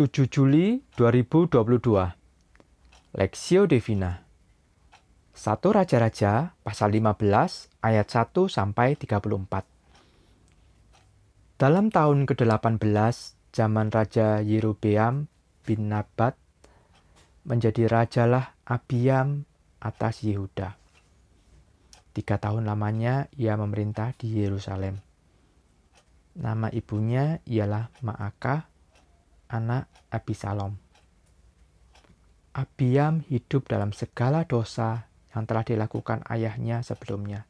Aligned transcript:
7 0.00 0.32
Juli 0.32 0.80
2022 0.96 1.60
Lexio 3.20 3.68
Divina 3.68 4.24
1 5.36 5.60
Raja-Raja 5.60 6.56
pasal 6.64 6.96
15 6.96 7.84
ayat 7.84 8.08
1 8.08 8.32
sampai 8.48 8.96
34 8.96 9.60
Dalam 11.60 11.92
tahun 11.92 12.24
ke-18 12.24 12.80
zaman 13.52 13.92
Raja 13.92 14.40
Yerobeam 14.40 15.28
bin 15.68 15.92
Nabat 15.92 16.32
menjadi 17.44 17.84
rajalah 17.84 18.56
Abiam 18.64 19.44
atas 19.84 20.24
Yehuda. 20.24 20.80
Tiga 22.16 22.40
tahun 22.40 22.64
lamanya 22.64 23.28
ia 23.36 23.52
memerintah 23.60 24.16
di 24.16 24.32
Yerusalem. 24.32 24.96
Nama 26.40 26.72
ibunya 26.72 27.44
ialah 27.44 27.92
Ma'akah 28.00 28.69
anak 29.50 29.90
Abisalom. 30.14 30.78
Abiam 32.54 33.22
hidup 33.26 33.66
dalam 33.66 33.90
segala 33.90 34.46
dosa 34.46 35.10
yang 35.34 35.46
telah 35.46 35.62
dilakukan 35.66 36.22
ayahnya 36.30 36.82
sebelumnya. 36.82 37.46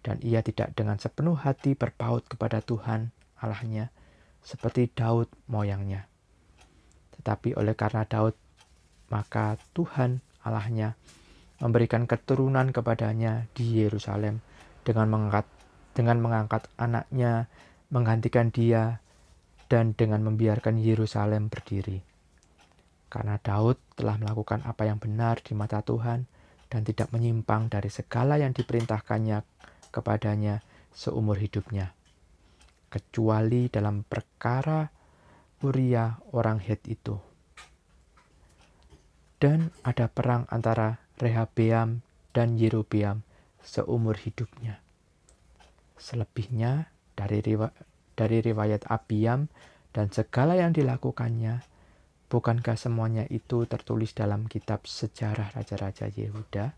Dan 0.00 0.22
ia 0.22 0.40
tidak 0.40 0.76
dengan 0.78 0.96
sepenuh 0.96 1.34
hati 1.34 1.74
berpaut 1.74 2.24
kepada 2.24 2.62
Tuhan 2.62 3.10
Allahnya 3.42 3.90
seperti 4.40 4.88
Daud 4.92 5.26
moyangnya. 5.50 6.06
Tetapi 7.18 7.58
oleh 7.58 7.74
karena 7.74 8.06
Daud, 8.06 8.38
maka 9.10 9.58
Tuhan 9.74 10.22
Allahnya 10.46 10.94
memberikan 11.58 12.06
keturunan 12.06 12.70
kepadanya 12.70 13.50
di 13.56 13.82
Yerusalem 13.82 14.44
dengan 14.86 15.10
mengangkat 15.10 15.48
dengan 15.96 16.20
mengangkat 16.20 16.68
anaknya 16.76 17.48
menggantikan 17.88 18.52
dia 18.52 19.00
dan 19.66 19.94
dengan 19.98 20.22
membiarkan 20.26 20.78
Yerusalem 20.78 21.50
berdiri. 21.50 22.02
Karena 23.06 23.38
Daud 23.38 23.78
telah 23.94 24.18
melakukan 24.18 24.66
apa 24.66 24.86
yang 24.86 24.98
benar 24.98 25.38
di 25.42 25.54
mata 25.54 25.82
Tuhan 25.82 26.26
dan 26.66 26.82
tidak 26.82 27.14
menyimpang 27.14 27.70
dari 27.70 27.90
segala 27.90 28.38
yang 28.38 28.50
diperintahkannya 28.50 29.42
kepadanya 29.94 30.62
seumur 30.90 31.38
hidupnya. 31.38 31.94
Kecuali 32.90 33.70
dalam 33.70 34.02
perkara 34.02 34.86
Uria 35.62 36.12
orang 36.36 36.60
Het 36.60 36.82
itu. 36.90 37.16
Dan 39.36 39.72
ada 39.84 40.08
perang 40.08 40.48
antara 40.48 41.00
Rehabeam 41.16 42.00
dan 42.32 42.60
Yerobeam 42.60 43.24
seumur 43.60 44.16
hidupnya. 44.20 44.80
Selebihnya 45.96 46.92
dari 47.16 47.40
dari 48.16 48.40
riwayat 48.40 48.88
Abiam 48.88 49.52
dan 49.92 50.08
segala 50.10 50.56
yang 50.56 50.72
dilakukannya, 50.72 51.60
bukankah 52.32 52.74
semuanya 52.74 53.28
itu 53.28 53.68
tertulis 53.68 54.16
dalam 54.16 54.48
kitab 54.50 54.88
sejarah 54.88 55.52
Raja-Raja 55.54 56.10
Yehuda? 56.10 56.74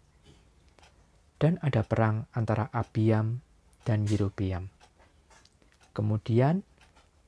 Dan 1.39 1.62
ada 1.62 1.86
perang 1.86 2.27
antara 2.34 2.67
Abiam 2.75 3.39
dan 3.86 4.05
Yerobeam. 4.05 4.69
Kemudian 5.95 6.67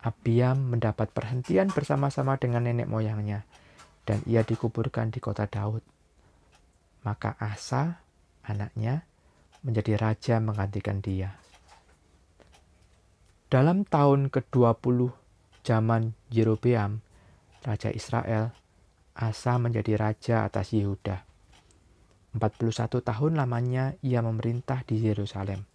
Abiam 0.03 0.75
mendapat 0.75 1.15
perhentian 1.15 1.71
bersama-sama 1.71 2.35
dengan 2.37 2.67
nenek 2.67 2.91
moyangnya, 2.91 3.47
dan 4.09 4.19
ia 4.27 4.43
dikuburkan 4.43 5.15
di 5.15 5.23
kota 5.23 5.47
Daud. 5.47 5.87
Maka 7.07 7.39
Asa, 7.39 8.03
anaknya, 8.43 9.07
menjadi 9.61 10.01
raja 10.01 10.41
menggantikan 10.41 11.05
dia. 11.05 11.37
Dalam 13.51 13.83
tahun 13.83 14.31
ke-20 14.31 15.11
zaman 15.67 16.15
Yerobeam, 16.31 17.03
Raja 17.67 17.91
Israel, 17.91 18.55
Asa 19.11 19.59
menjadi 19.59 19.99
raja 19.99 20.47
atas 20.47 20.71
Yehuda. 20.71 21.27
41 22.39 23.03
tahun 23.03 23.33
lamanya 23.35 23.99
ia 24.07 24.23
memerintah 24.23 24.87
di 24.87 25.03
Yerusalem. 25.03 25.67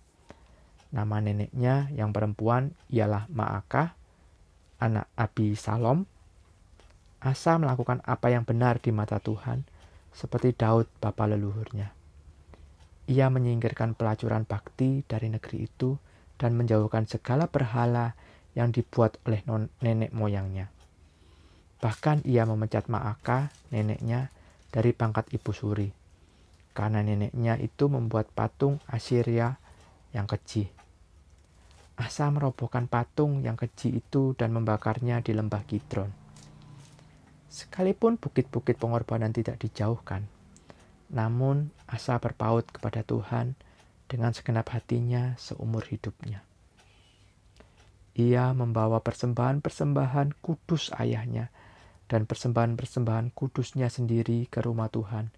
Nama 0.95 1.19
neneknya 1.19 1.91
yang 1.91 2.15
perempuan 2.15 2.71
ialah 2.87 3.27
Ma'akah, 3.27 3.91
anak 4.79 5.11
Abi 5.19 5.59
Salom. 5.59 6.07
Asa 7.19 7.59
melakukan 7.59 7.99
apa 8.07 8.31
yang 8.31 8.47
benar 8.47 8.79
di 8.79 8.95
mata 8.95 9.19
Tuhan, 9.19 9.67
seperti 10.15 10.55
Daud 10.55 10.87
bapa 11.03 11.27
leluhurnya. 11.27 11.91
Ia 13.11 13.27
menyingkirkan 13.27 13.99
pelacuran 13.99 14.47
bakti 14.47 15.03
dari 15.03 15.27
negeri 15.27 15.67
itu 15.67 16.04
dan 16.35 16.55
menjauhkan 16.55 17.07
segala 17.07 17.47
berhala 17.47 18.15
yang 18.55 18.71
dibuat 18.71 19.19
oleh 19.27 19.43
non 19.47 19.67
nenek 19.83 20.15
moyangnya. 20.15 20.71
Bahkan 21.83 22.23
ia 22.23 22.47
memecat 22.47 22.87
Ma'aka, 22.87 23.51
neneknya, 23.69 24.31
dari 24.71 24.95
pangkat 24.95 25.31
ibu 25.35 25.51
suri, 25.51 25.91
karena 26.71 27.03
neneknya 27.03 27.59
itu 27.59 27.91
membuat 27.91 28.31
patung 28.31 28.79
Assyria 28.87 29.59
yang 30.15 30.27
keji. 30.27 30.71
Asa 31.95 32.27
merobohkan 32.27 32.91
patung 32.91 33.39
yang 33.39 33.55
keji 33.55 34.03
itu 34.03 34.35
dan 34.35 34.51
membakarnya 34.51 35.23
di 35.23 35.31
lembah 35.31 35.63
Kidron. 35.63 36.11
Sekalipun 37.47 38.19
bukit-bukit 38.19 38.75
pengorbanan 38.75 39.31
tidak 39.31 39.63
dijauhkan, 39.63 40.27
namun 41.07 41.71
Asa 41.87 42.19
berpaut 42.19 42.67
kepada 42.67 42.99
Tuhan 43.07 43.55
dengan 44.05 44.31
segenap 44.31 44.69
hatinya 44.71 45.33
seumur 45.37 45.85
hidupnya. 45.89 46.45
Ia 48.15 48.55
membawa 48.55 49.03
persembahan-persembahan 49.03 50.39
kudus 50.39 50.95
ayahnya 50.95 51.51
dan 52.07 52.23
persembahan-persembahan 52.23 53.35
kudusnya 53.35 53.91
sendiri 53.91 54.47
ke 54.47 54.63
rumah 54.63 54.87
Tuhan, 54.87 55.35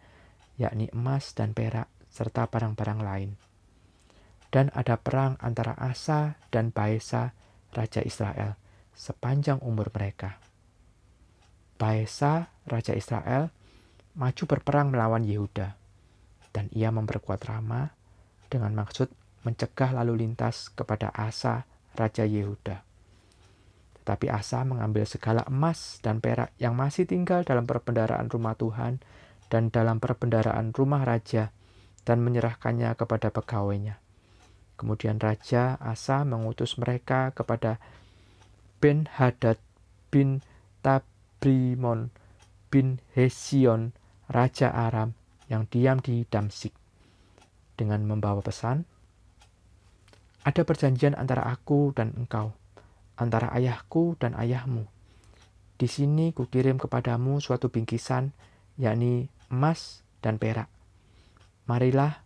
yakni 0.61 0.91
emas 0.93 1.33
dan 1.33 1.57
perak 1.57 1.89
serta 2.11 2.45
barang-barang 2.45 2.99
lain. 3.01 3.31
Dan 4.47 4.69
ada 4.77 4.95
perang 5.01 5.35
antara 5.41 5.73
Asa 5.73 6.37
dan 6.53 6.69
Baesa, 6.69 7.33
Raja 7.73 8.05
Israel, 8.05 8.55
sepanjang 8.93 9.59
umur 9.65 9.89
mereka. 9.89 10.37
Baesa, 11.81 12.49
Raja 12.65 12.93
Israel, 12.93 13.49
maju 14.17 14.43
berperang 14.49 14.93
melawan 14.93 15.25
Yehuda, 15.25 15.77
dan 16.53 16.69
ia 16.73 16.89
memperkuat 16.89 17.41
Rama, 17.45 17.96
dengan 18.47 18.73
maksud 18.75 19.11
mencegah 19.47 19.95
lalu 19.95 20.27
lintas 20.27 20.67
kepada 20.75 21.07
Asa, 21.15 21.63
Raja 21.95 22.27
Yehuda. 22.27 22.83
Tetapi 24.03 24.27
Asa 24.31 24.63
mengambil 24.67 25.07
segala 25.07 25.43
emas 25.47 25.99
dan 26.03 26.19
perak 26.19 26.51
yang 26.59 26.75
masih 26.75 27.07
tinggal 27.07 27.43
dalam 27.47 27.67
perbendaraan 27.67 28.27
rumah 28.27 28.55
Tuhan 28.55 28.99
dan 29.47 29.71
dalam 29.71 30.03
perbendaraan 30.03 30.75
rumah 30.75 31.07
raja 31.07 31.51
dan 32.03 32.23
menyerahkannya 32.23 32.91
kepada 32.95 33.31
pegawainya. 33.31 33.99
Kemudian 34.79 35.19
Raja 35.19 35.75
Asa 35.81 36.23
mengutus 36.23 36.79
mereka 36.79 37.35
kepada 37.35 37.81
Ben 38.79 39.09
Hadad 39.09 39.59
bin 40.13 40.39
Tabrimon 40.85 42.13
bin 42.69 43.01
Hesion, 43.11 43.95
Raja 44.29 44.69
Aram 44.71 45.17
yang 45.51 45.65
diam 45.67 45.97
di 45.99 46.23
Damsik 46.27 46.86
dengan 47.77 48.03
membawa 48.03 48.41
pesan, 48.41 48.83
ada 50.43 50.65
perjanjian 50.65 51.13
antara 51.13 51.45
aku 51.47 51.93
dan 51.93 52.11
engkau, 52.17 52.57
antara 53.15 53.53
ayahku 53.53 54.17
dan 54.17 54.33
ayahmu. 54.33 54.89
Di 55.77 55.85
sini 55.85 56.33
kukirim 56.33 56.81
kepadamu 56.81 57.37
suatu 57.37 57.69
bingkisan, 57.69 58.33
yakni 58.81 59.29
emas 59.53 60.01
dan 60.25 60.41
perak. 60.41 60.67
Marilah, 61.69 62.25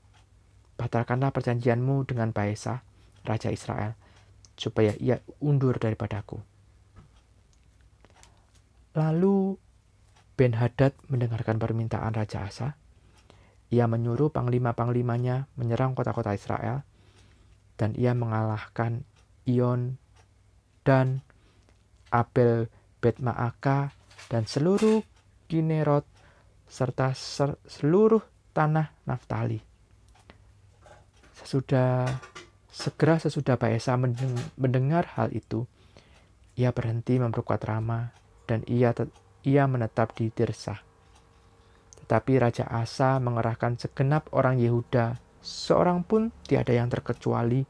batalkanlah 0.79 1.35
perjanjianmu 1.35 2.07
dengan 2.07 2.31
Baesa, 2.31 2.85
Raja 3.27 3.51
Israel, 3.51 3.93
supaya 4.55 4.95
ia 4.97 5.19
undur 5.43 5.75
daripadaku. 5.81 6.39
Lalu 8.95 9.55
Ben 10.37 10.57
Hadad 10.57 10.97
mendengarkan 11.09 11.61
permintaan 11.61 12.13
Raja 12.17 12.49
Asa, 12.49 12.80
ia 13.71 13.87
menyuruh 13.87 14.29
panglima-panglimanya 14.35 15.47
menyerang 15.55 15.95
kota-kota 15.95 16.35
Israel, 16.35 16.83
dan 17.79 17.95
ia 17.95 18.11
mengalahkan 18.11 19.07
Ion 19.47 19.95
dan 20.83 21.23
Abel 22.11 22.67
Betmaaka 22.99 23.95
dan 24.27 24.45
seluruh 24.45 25.01
Kinerot 25.47 26.05
serta 26.67 27.15
ser 27.15 27.55
seluruh 27.67 28.21
tanah 28.51 28.91
Naftali. 29.07 29.59
Sesudah 31.41 32.07
segera 32.67 33.19
sesudah 33.19 33.55
Baesa 33.55 33.95
mendengar 34.55 35.15
hal 35.15 35.31
itu, 35.31 35.67
ia 36.59 36.71
berhenti 36.75 37.19
memperkuat 37.19 37.63
Rama 37.63 38.11
dan 38.47 38.63
ia 38.67 38.91
ia 39.41 39.63
menetap 39.65 40.13
di 40.15 40.29
Tirsah. 40.29 40.90
Tetapi 42.11 42.43
Raja 42.43 42.67
Asa 42.67 43.23
mengerahkan 43.23 43.79
segenap 43.79 44.35
orang 44.35 44.59
Yehuda, 44.59 45.15
seorang 45.39 46.03
pun 46.03 46.27
tiada 46.43 46.75
yang 46.75 46.91
terkecuali. 46.91 47.63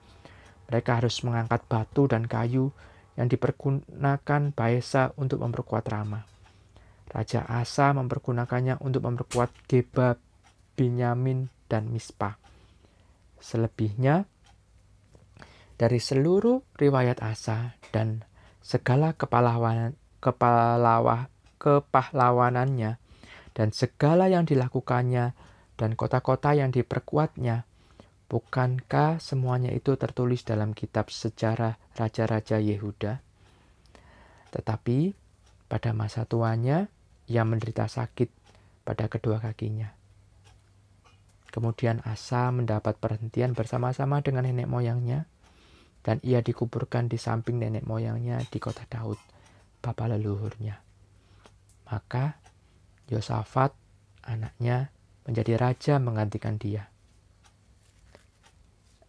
Mereka 0.65 0.97
harus 0.97 1.21
mengangkat 1.21 1.61
batu 1.69 2.09
dan 2.09 2.25
kayu 2.25 2.73
yang 3.21 3.29
dipergunakan 3.29 4.49
Baesa 4.57 5.13
untuk 5.21 5.45
memperkuat 5.45 5.85
Rama. 5.85 6.25
Raja 7.13 7.45
Asa 7.45 7.93
mempergunakannya 7.93 8.81
untuk 8.81 9.05
memperkuat 9.05 9.53
Geba, 9.69 10.17
Binyamin, 10.73 11.45
dan 11.69 11.93
Mispa. 11.93 12.41
Selebihnya, 13.37 14.25
dari 15.77 16.01
seluruh 16.01 16.65
riwayat 16.81 17.21
Asa 17.21 17.77
dan 17.93 18.25
segala 18.57 19.13
kepalawan, 19.13 19.93
kepalawa, 20.17 21.29
kepahlawanannya, 21.61 22.97
dan 23.51 23.75
segala 23.75 24.31
yang 24.31 24.47
dilakukannya, 24.47 25.35
dan 25.75 25.91
kota-kota 25.97 26.53
yang 26.55 26.69
diperkuatnya, 26.69 27.67
bukankah 28.31 29.19
semuanya 29.19 29.73
itu 29.75 29.97
tertulis 29.99 30.47
dalam 30.47 30.71
kitab 30.71 31.11
sejarah 31.11 31.75
Raja-Raja 31.97 32.61
Yehuda? 32.61 33.19
Tetapi 34.51 34.97
pada 35.67 35.91
masa 35.91 36.23
tuanya, 36.27 36.87
ia 37.27 37.43
menderita 37.47 37.87
sakit 37.87 38.29
pada 38.83 39.07
kedua 39.07 39.39
kakinya. 39.39 39.91
Kemudian 41.51 41.99
Asa 42.07 42.47
mendapat 42.55 42.95
perhentian 42.95 43.51
bersama-sama 43.51 44.23
dengan 44.23 44.47
nenek 44.47 44.71
moyangnya, 44.71 45.27
dan 46.01 46.23
ia 46.23 46.39
dikuburkan 46.39 47.11
di 47.11 47.19
samping 47.19 47.59
nenek 47.59 47.83
moyangnya 47.83 48.39
di 48.47 48.59
kota 48.63 48.87
Daud, 48.87 49.19
bapa 49.83 50.07
leluhurnya. 50.07 50.79
Maka 51.91 52.39
Yosafat, 53.11 53.75
anaknya, 54.23 54.89
menjadi 55.27 55.59
raja 55.59 55.99
menggantikan 55.99 56.55
dia. 56.55 56.87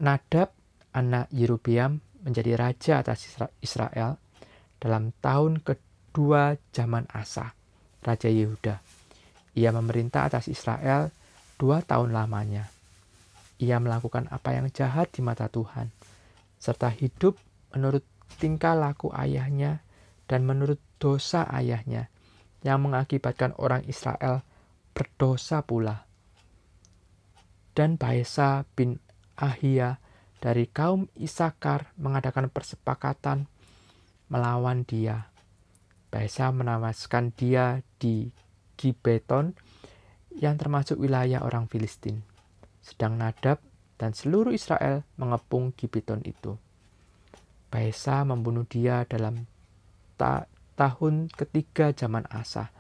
Nadab, 0.03 0.51
anak 0.93 1.31
Yerubiam, 1.31 2.03
menjadi 2.27 2.59
raja 2.59 3.07
atas 3.07 3.31
Israel 3.63 4.19
dalam 4.83 5.15
tahun 5.23 5.63
kedua 5.63 6.59
zaman 6.75 7.07
Asa 7.11 7.55
Raja 8.03 8.27
Yehuda. 8.27 8.83
Ia 9.55 9.71
memerintah 9.71 10.27
atas 10.27 10.51
Israel 10.51 11.15
dua 11.55 11.87
tahun 11.87 12.11
lamanya. 12.11 12.67
Ia 13.63 13.79
melakukan 13.79 14.27
apa 14.35 14.59
yang 14.59 14.67
jahat 14.75 15.15
di 15.15 15.23
mata 15.23 15.47
Tuhan, 15.47 15.87
serta 16.59 16.91
hidup 16.91 17.39
menurut 17.71 18.03
tingkah 18.43 18.75
laku 18.75 19.15
ayahnya 19.15 19.87
dan 20.27 20.43
menurut 20.43 20.83
dosa 20.99 21.47
ayahnya, 21.47 22.11
yang 22.63 22.83
mengakibatkan 22.83 23.55
orang 23.59 23.83
Israel 23.91 24.47
berdosa 24.95 25.63
pula. 25.63 26.07
Dan 27.73 27.97
Baesa 27.97 28.65
bin 28.79 29.01
Ahia 29.39 29.99
dari 30.39 30.69
kaum 30.69 31.09
Isakar 31.17 31.95
mengadakan 31.97 32.53
persepakatan 32.53 33.49
melawan 34.29 34.85
dia 34.85 35.33
Baesa 36.13 36.53
menawaskan 36.53 37.33
dia 37.33 37.81
di 37.97 38.29
Gibeton 38.77 39.57
yang 40.37 40.61
termasuk 40.61 41.01
wilayah 41.01 41.41
orang 41.41 41.73
Filistin. 41.73 42.21
Sedang 42.85 43.17
Nadab 43.17 43.65
dan 43.97 44.13
seluruh 44.13 44.53
Israel 44.53 45.09
mengepung 45.17 45.73
Gibeton 45.73 46.21
itu. 46.29 46.61
Baesa 47.73 48.29
membunuh 48.29 48.69
dia 48.69 49.09
dalam 49.09 49.49
ta 50.21 50.45
tahun 50.75 51.29
ketiga 51.33 51.93
zaman 51.93 52.25
Asa, 52.29 52.73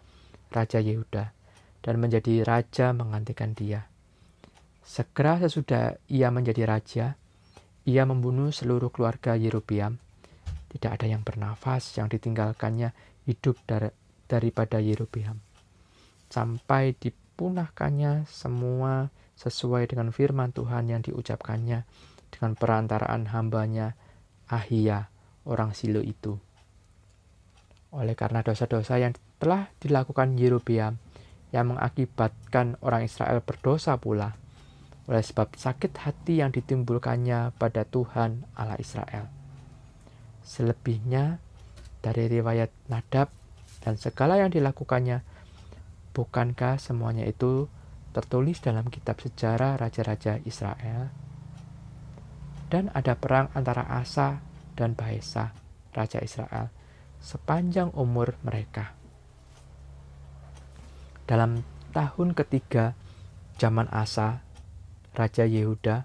Raja 0.53 0.79
Yehuda, 0.81 1.33
dan 1.83 1.94
menjadi 1.99 2.47
raja 2.47 2.94
menggantikan 2.94 3.53
dia. 3.53 3.89
Segera 4.83 5.39
sesudah 5.39 5.99
ia 6.11 6.29
menjadi 6.35 6.67
raja, 6.67 7.06
ia 7.83 8.03
membunuh 8.06 8.55
seluruh 8.55 8.91
keluarga 8.91 9.35
Yerobiam. 9.35 9.99
Tidak 10.71 10.91
ada 10.91 11.06
yang 11.06 11.27
bernafas 11.27 11.94
yang 11.99 12.09
ditinggalkannya 12.09 12.94
hidup 13.29 13.59
dar 13.69 13.93
daripada 14.31 14.81
Yerobeam. 14.81 15.37
Sampai 16.33 16.97
dipunahkannya 16.97 18.25
semua 18.25 19.12
sesuai 19.37 19.91
dengan 19.91 20.15
firman 20.15 20.55
Tuhan 20.55 20.89
yang 20.89 21.05
diucapkannya 21.05 21.85
dengan 22.33 22.53
perantaraan 22.56 23.29
hambanya 23.29 23.93
Ahia, 24.49 25.12
orang 25.44 25.77
Silo 25.77 26.00
itu. 26.00 26.41
Oleh 27.93 28.17
karena 28.17 28.41
dosa-dosa 28.41 28.97
yang 28.97 29.12
telah 29.37 29.69
dilakukan 29.79 30.41
Yerobeam 30.41 30.97
yang 31.53 31.77
mengakibatkan 31.77 32.81
orang 32.81 33.05
Israel 33.05 33.44
berdosa 33.44 34.00
pula, 34.00 34.33
oleh 35.05 35.21
sebab 35.21 35.53
sakit 35.53 35.93
hati 36.00 36.41
yang 36.41 36.49
ditimbulkannya 36.49 37.53
pada 37.61 37.85
Tuhan 37.85 38.49
Allah 38.56 38.81
Israel. 38.81 39.29
Selebihnya, 40.41 41.39
dari 42.03 42.27
riwayat 42.27 42.73
Nadab 42.89 43.31
dan 43.85 44.00
segala 44.00 44.41
yang 44.41 44.49
dilakukannya, 44.50 45.23
bukankah 46.17 46.81
semuanya 46.81 47.29
itu 47.29 47.69
tertulis 48.17 48.59
dalam 48.65 48.89
kitab 48.89 49.21
sejarah 49.21 49.77
raja-raja 49.77 50.41
Israel? 50.49 51.12
Dan 52.73 52.89
ada 52.97 53.12
perang 53.15 53.53
antara 53.53 53.85
Asa 53.85 54.41
dan 54.73 54.97
Baesa, 54.97 55.53
raja 55.93 56.19
Israel, 56.25 56.73
sepanjang 57.22 57.94
umur 57.94 58.34
mereka. 58.42 58.98
Dalam 61.22 61.62
tahun 61.94 62.34
ketiga 62.34 62.98
zaman 63.56 63.86
Asa, 63.94 64.42
raja 65.14 65.46
Yehuda, 65.46 66.04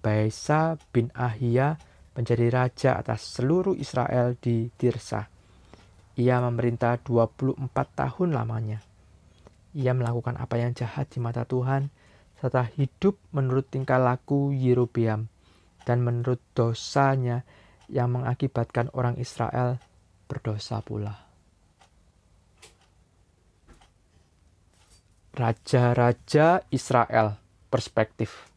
Baesa 0.00 0.78
bin 0.94 1.10
Ahia 1.18 1.76
menjadi 2.14 2.46
raja 2.48 2.90
atas 2.94 3.36
seluruh 3.36 3.74
Israel 3.74 4.38
di 4.38 4.70
Tirsa. 4.78 5.26
Ia 6.16 6.40
memerintah 6.40 6.96
24 7.02 7.68
tahun 7.74 8.32
lamanya. 8.32 8.80
Ia 9.76 9.92
melakukan 9.92 10.40
apa 10.40 10.56
yang 10.56 10.72
jahat 10.72 11.12
di 11.12 11.20
mata 11.20 11.44
Tuhan, 11.44 11.92
serta 12.40 12.70
hidup 12.78 13.20
menurut 13.34 13.68
tingkah 13.68 14.00
laku 14.00 14.54
Yerobeam 14.54 15.28
dan 15.84 15.98
menurut 16.00 16.40
dosanya 16.56 17.44
yang 17.92 18.16
mengakibatkan 18.16 18.88
orang 18.96 19.20
Israel 19.20 19.76
berdosa 20.26 20.82
pula. 20.82 21.26
Raja-raja 25.36 26.64
Israel 26.72 27.36
perspektif. 27.68 28.48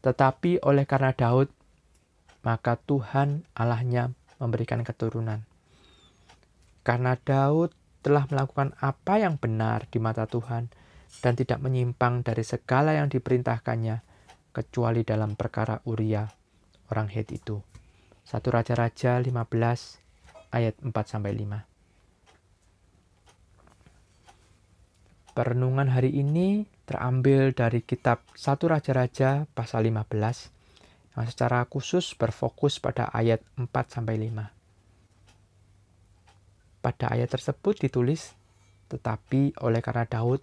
Tetapi 0.00 0.60
oleh 0.64 0.84
karena 0.88 1.12
Daud 1.12 1.48
maka 2.44 2.76
Tuhan 2.76 3.48
Allahnya 3.56 4.12
memberikan 4.36 4.84
keturunan. 4.84 5.48
Karena 6.84 7.16
Daud 7.16 7.72
telah 8.04 8.28
melakukan 8.28 8.76
apa 8.84 9.16
yang 9.16 9.40
benar 9.40 9.88
di 9.88 9.96
mata 9.96 10.28
Tuhan 10.28 10.68
dan 11.24 11.32
tidak 11.32 11.64
menyimpang 11.64 12.20
dari 12.20 12.44
segala 12.44 12.92
yang 12.92 13.08
diperintahkannya, 13.08 14.04
kecuali 14.54 15.02
dalam 15.02 15.34
perkara 15.34 15.80
Uria, 15.88 16.28
orang 16.92 17.08
Het 17.08 17.32
itu. 17.32 17.64
Satu 18.22 18.52
Raja-Raja 18.52 19.18
15 19.18 20.03
ayat 20.54 20.78
4-5 20.78 21.74
Perenungan 25.34 25.90
hari 25.90 26.14
ini 26.14 26.70
terambil 26.86 27.50
dari 27.50 27.82
kitab 27.82 28.22
Satu 28.38 28.70
Raja-Raja 28.70 29.50
pasal 29.50 29.90
15 29.90 30.54
yang 31.18 31.26
secara 31.26 31.66
khusus 31.66 32.14
berfokus 32.14 32.78
pada 32.78 33.10
ayat 33.10 33.42
4-5. 33.58 34.06
Pada 36.78 37.06
ayat 37.10 37.34
tersebut 37.34 37.74
ditulis, 37.82 38.38
tetapi 38.94 39.58
oleh 39.58 39.82
karena 39.82 40.06
Daud, 40.06 40.38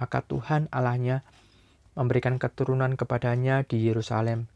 maka 0.00 0.24
Tuhan 0.24 0.72
Allahnya 0.72 1.20
memberikan 1.92 2.40
keturunan 2.40 2.96
kepadanya 2.96 3.60
di 3.68 3.92
Yerusalem 3.92 4.48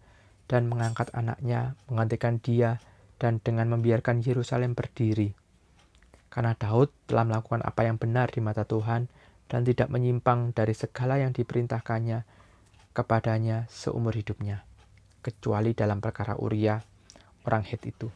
dan 0.49 0.65
mengangkat 0.65 1.13
anaknya 1.13 1.77
menggantikan 1.93 2.41
dia 2.41 2.81
dan 3.19 3.43
dengan 3.43 3.71
membiarkan 3.73 4.21
Yerusalem 4.21 4.75
berdiri. 4.75 5.33
Karena 6.29 6.55
Daud 6.59 6.91
telah 7.07 7.23
melakukan 7.23 7.63
apa 7.63 7.87
yang 7.87 7.97
benar 7.99 8.31
di 8.35 8.43
mata 8.43 8.67
Tuhan 8.67 9.07
dan 9.47 9.61
tidak 9.63 9.87
menyimpang 9.93 10.51
dari 10.51 10.75
segala 10.75 11.23
yang 11.23 11.31
diperintahkannya 11.31 12.27
kepadanya 12.95 13.67
seumur 13.71 14.15
hidupnya 14.15 14.67
kecuali 15.25 15.73
dalam 15.73 16.05
perkara 16.05 16.37
Uria, 16.37 16.77
orang 17.49 17.65
Het 17.65 17.89
itu. 17.89 18.13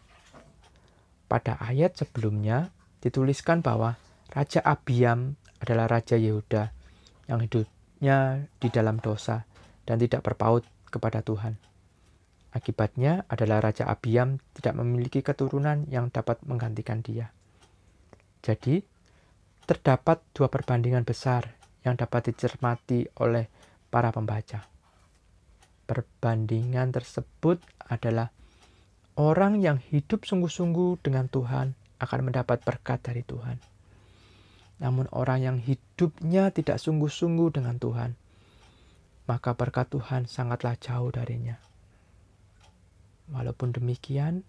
Pada 1.24 1.56
ayat 1.56 1.96
sebelumnya 1.96 2.68
dituliskan 3.00 3.64
bahwa 3.64 3.96
Raja 4.28 4.60
Abiam 4.60 5.40
adalah 5.64 5.88
Raja 5.88 6.20
Yehuda 6.20 6.68
yang 7.32 7.40
hidupnya 7.40 8.44
di 8.60 8.68
dalam 8.68 9.00
dosa 9.00 9.48
dan 9.88 9.96
tidak 9.96 10.20
berpaut 10.20 10.68
kepada 10.92 11.24
Tuhan. 11.24 11.67
Akibatnya 12.48 13.28
adalah 13.28 13.60
Raja 13.60 13.84
Abiam 13.92 14.40
tidak 14.56 14.80
memiliki 14.80 15.20
keturunan 15.20 15.84
yang 15.92 16.08
dapat 16.08 16.40
menggantikan 16.48 17.04
dia. 17.04 17.28
Jadi, 18.40 18.80
terdapat 19.68 20.24
dua 20.32 20.48
perbandingan 20.48 21.04
besar 21.04 21.44
yang 21.84 22.00
dapat 22.00 22.32
dicermati 22.32 23.04
oleh 23.20 23.44
para 23.92 24.08
pembaca. 24.08 24.64
Perbandingan 25.84 26.88
tersebut 26.88 27.60
adalah 27.84 28.32
orang 29.20 29.60
yang 29.60 29.76
hidup 29.76 30.24
sungguh-sungguh 30.24 31.04
dengan 31.04 31.28
Tuhan 31.28 31.76
akan 32.00 32.20
mendapat 32.24 32.64
berkat 32.64 33.04
dari 33.04 33.24
Tuhan. 33.28 33.60
Namun 34.78 35.10
orang 35.12 35.44
yang 35.44 35.58
hidupnya 35.60 36.48
tidak 36.54 36.80
sungguh-sungguh 36.80 37.60
dengan 37.60 37.76
Tuhan, 37.76 38.16
maka 39.28 39.52
berkat 39.52 39.92
Tuhan 39.92 40.24
sangatlah 40.30 40.78
jauh 40.80 41.12
darinya. 41.12 41.67
Walaupun 43.28 43.76
demikian, 43.76 44.44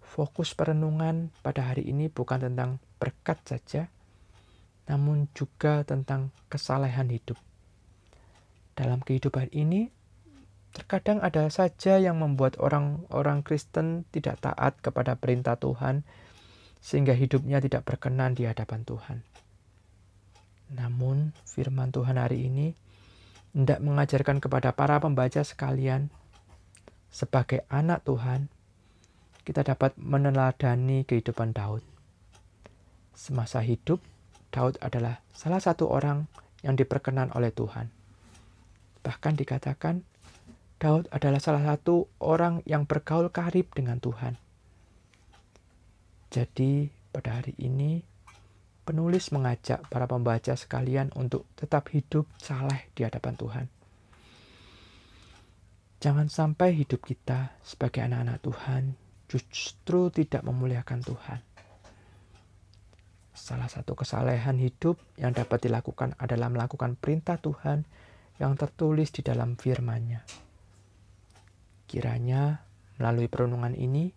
fokus 0.00 0.56
perenungan 0.56 1.28
pada 1.44 1.68
hari 1.70 1.84
ini 1.86 2.08
bukan 2.08 2.40
tentang 2.40 2.80
berkat 2.96 3.38
saja, 3.44 3.92
namun 4.88 5.28
juga 5.36 5.84
tentang 5.84 6.32
kesalehan 6.48 7.12
hidup. 7.12 7.36
Dalam 8.74 9.04
kehidupan 9.04 9.52
ini, 9.52 9.92
terkadang 10.72 11.20
ada 11.20 11.46
saja 11.52 12.00
yang 12.00 12.18
membuat 12.18 12.56
orang-orang 12.56 13.44
Kristen 13.44 14.08
tidak 14.08 14.40
taat 14.40 14.80
kepada 14.80 15.14
perintah 15.20 15.60
Tuhan, 15.60 16.02
sehingga 16.80 17.12
hidupnya 17.12 17.60
tidak 17.60 17.84
berkenan 17.84 18.32
di 18.32 18.48
hadapan 18.48 18.82
Tuhan. 18.88 19.18
Namun, 20.72 21.36
firman 21.44 21.92
Tuhan 21.92 22.16
hari 22.16 22.48
ini 22.48 22.72
hendak 23.52 23.82
mengajarkan 23.82 24.38
kepada 24.38 24.70
para 24.72 25.02
pembaca 25.02 25.42
sekalian, 25.42 26.08
sebagai 27.10 27.66
anak 27.68 28.06
Tuhan, 28.06 28.46
kita 29.42 29.66
dapat 29.66 29.98
meneladani 29.98 31.02
kehidupan 31.02 31.50
Daud. 31.50 31.82
Semasa 33.12 33.60
hidup, 33.60 33.98
Daud 34.54 34.78
adalah 34.78 35.20
salah 35.34 35.58
satu 35.58 35.90
orang 35.90 36.30
yang 36.62 36.78
diperkenan 36.78 37.34
oleh 37.34 37.50
Tuhan. 37.50 37.90
Bahkan 39.02 39.34
dikatakan, 39.36 40.06
Daud 40.80 41.10
adalah 41.12 41.42
salah 41.42 41.60
satu 41.60 42.08
orang 42.24 42.64
yang 42.64 42.88
bergaul 42.88 43.28
karib 43.28 43.68
dengan 43.76 44.00
Tuhan. 44.00 44.40
Jadi, 46.30 46.88
pada 47.10 47.42
hari 47.42 47.58
ini, 47.58 48.00
penulis 48.86 49.34
mengajak 49.34 49.82
para 49.90 50.06
pembaca 50.06 50.54
sekalian 50.56 51.12
untuk 51.18 51.44
tetap 51.58 51.90
hidup 51.90 52.24
saleh 52.38 52.88
di 52.94 53.04
hadapan 53.04 53.34
Tuhan. 53.36 53.79
Jangan 56.00 56.32
sampai 56.32 56.72
hidup 56.80 57.04
kita 57.04 57.60
sebagai 57.60 58.00
anak-anak 58.00 58.40
Tuhan 58.40 58.96
justru 59.28 60.08
tidak 60.08 60.40
memuliakan 60.48 61.04
Tuhan. 61.04 61.40
Salah 63.36 63.68
satu 63.68 63.92
kesalehan 63.92 64.56
hidup 64.56 64.96
yang 65.20 65.36
dapat 65.36 65.68
dilakukan 65.68 66.16
adalah 66.16 66.48
melakukan 66.48 66.96
perintah 66.96 67.36
Tuhan 67.36 67.84
yang 68.40 68.56
tertulis 68.56 69.12
di 69.12 69.20
dalam 69.20 69.60
firman-Nya. 69.60 70.24
Kiranya 71.84 72.64
melalui 72.96 73.28
perenungan 73.28 73.76
ini, 73.76 74.08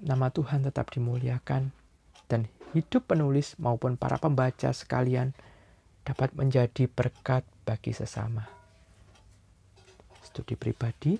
nama 0.00 0.32
Tuhan 0.32 0.64
tetap 0.64 0.88
dimuliakan 0.96 1.76
dan 2.24 2.48
hidup 2.72 3.04
penulis 3.04 3.52
maupun 3.60 4.00
para 4.00 4.16
pembaca 4.16 4.72
sekalian 4.72 5.36
dapat 6.08 6.32
menjadi 6.32 6.88
berkat 6.88 7.44
bagi 7.68 7.92
sesama. 7.92 8.59
Studi 10.30 10.54
pribadi, 10.54 11.18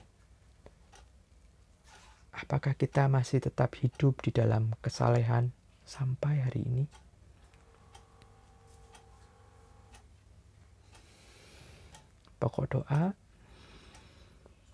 apakah 2.30 2.78
kita 2.78 3.10
masih 3.10 3.42
tetap 3.42 3.74
hidup 3.82 4.22
di 4.22 4.30
dalam 4.30 4.70
kesalehan 4.78 5.50
sampai 5.82 6.46
hari 6.46 6.62
ini? 6.62 6.86
Pokok 12.38 12.66
doa, 12.70 13.10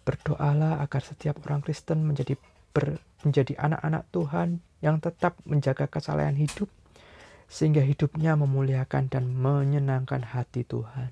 berdoalah 0.05 0.85
agar 0.85 1.01
setiap 1.01 1.41
orang 1.49 1.65
Kristen 1.65 2.05
menjadi 2.05 2.37
ber, 2.77 3.01
menjadi 3.25 3.57
anak-anak 3.57 4.05
Tuhan 4.13 4.61
yang 4.85 5.01
tetap 5.01 5.41
menjaga 5.49 5.89
kesalahan 5.89 6.37
hidup, 6.37 6.69
sehingga 7.49 7.81
hidupnya 7.81 8.37
memuliakan 8.37 9.09
dan 9.09 9.33
menyenangkan 9.33 10.29
hati 10.29 10.61
Tuhan. 10.69 11.09